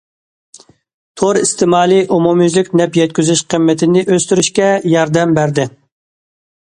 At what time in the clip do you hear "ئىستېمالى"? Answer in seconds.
1.41-1.99